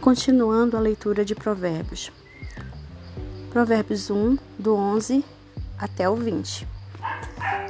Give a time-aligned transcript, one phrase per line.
[0.00, 2.12] Continuando a leitura de Provérbios.
[3.50, 5.24] Provérbios 1, do 11
[5.76, 6.68] até o 20.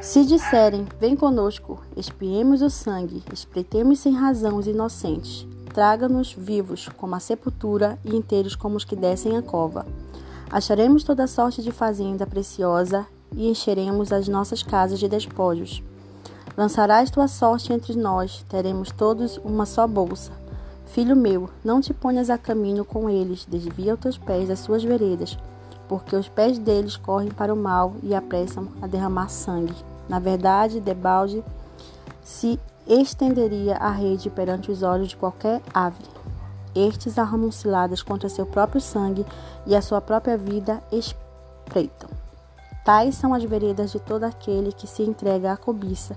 [0.02, 7.14] Se disserem, vem conosco, espiemos o sangue, espreitemos sem razão os inocentes, traga-nos vivos como
[7.14, 9.86] a sepultura e inteiros como os que descem a cova.
[10.50, 15.82] Acharemos toda sorte de fazenda preciosa e encheremos as nossas casas de despojos.
[16.58, 20.47] Lançarás tua sorte entre nós, teremos todos uma só bolsa.
[20.88, 24.82] Filho meu, não te ponhas a caminho com eles, desvia os teus pés das suas
[24.82, 25.38] veredas,
[25.86, 29.76] porque os pés deles correm para o mal e apressam a derramar sangue.
[30.08, 31.44] Na verdade, debalde
[32.24, 36.02] se estenderia a rede perante os olhos de qualquer ave.
[36.74, 39.26] Estes arramam ciladas contra seu próprio sangue
[39.66, 42.08] e a sua própria vida espreitam.
[42.82, 46.16] Tais são as veredas de todo aquele que se entrega à cobiça.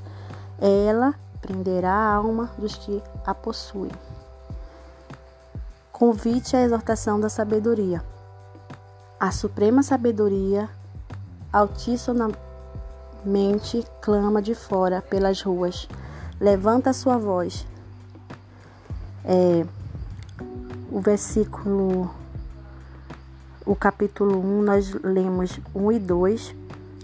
[0.60, 3.92] Ela prenderá a alma dos que a possuem.
[6.02, 8.04] Convite à exortação da sabedoria.
[9.20, 10.68] A suprema sabedoria,
[11.54, 15.88] altissonamente, clama de fora pelas ruas.
[16.40, 17.68] Levanta a sua voz.
[19.24, 19.64] É,
[20.92, 22.10] o versículo,
[23.64, 26.56] o capítulo 1, nós lemos 1 e 2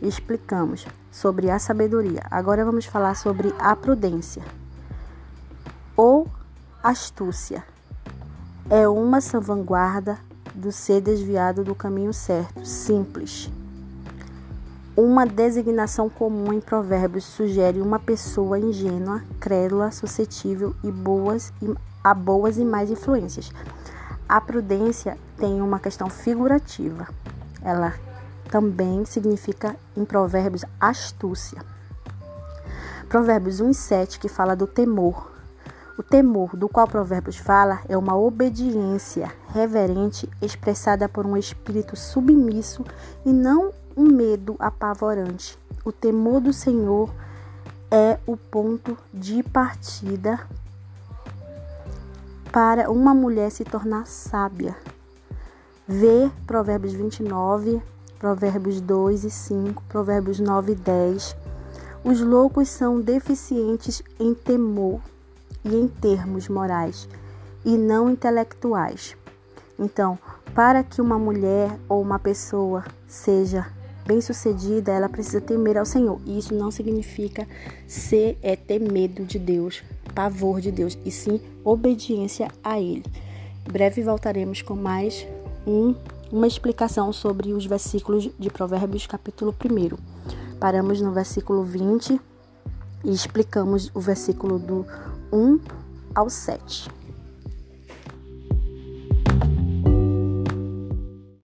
[0.01, 2.23] e explicamos sobre a sabedoria.
[2.31, 4.41] Agora vamos falar sobre a prudência
[5.95, 6.27] ou
[6.81, 7.63] astúcia
[8.69, 10.17] é uma salvaguarda
[10.53, 13.49] do ser desviado do caminho certo, simples.
[14.95, 21.53] Uma designação comum em provérbios sugere uma pessoa ingênua, crédula, suscetível e boas
[22.03, 23.51] a boas e mais influências.
[24.27, 27.07] A prudência tem uma questão figurativa.
[27.61, 27.93] Ela
[28.49, 31.61] também significa em provérbios astúcia.
[33.07, 35.36] Provérbios 1 e 7 que fala do temor,
[35.97, 42.85] o temor do qual Provérbios fala é uma obediência reverente expressada por um espírito submisso
[43.25, 45.57] e não um medo apavorante.
[45.83, 47.09] O temor do Senhor
[47.89, 50.39] é o ponto de partida
[52.51, 54.77] para uma mulher se tornar sábia.
[55.87, 57.81] Vê Provérbios 29,
[58.19, 61.35] Provérbios 2 e 5, Provérbios 9 e 10.
[62.03, 65.01] Os loucos são deficientes em temor
[65.67, 67.07] e em termos morais
[67.65, 69.15] e não intelectuais.
[69.77, 70.17] Então,
[70.55, 73.67] para que uma mulher ou uma pessoa seja
[74.05, 76.19] bem-sucedida, ela precisa temer ao Senhor.
[76.25, 77.45] E isso não significa
[77.85, 79.83] ser é ter medo de Deus,
[80.15, 83.03] pavor de Deus, e sim obediência a ele.
[83.67, 85.27] Em breve voltaremos com mais
[85.67, 85.93] um,
[86.31, 89.97] uma explicação sobre os versículos de Provérbios capítulo 1.
[90.57, 92.19] Paramos no versículo 20
[93.03, 94.85] e explicamos o versículo do
[95.31, 95.59] 1
[96.15, 96.96] ao 7.